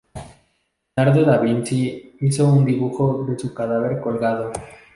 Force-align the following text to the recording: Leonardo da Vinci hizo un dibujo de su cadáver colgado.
Leonardo 0.95 1.23
da 1.25 1.37
Vinci 1.37 2.15
hizo 2.21 2.47
un 2.51 2.65
dibujo 2.65 3.23
de 3.27 3.37
su 3.37 3.53
cadáver 3.53 4.01
colgado. 4.01 4.51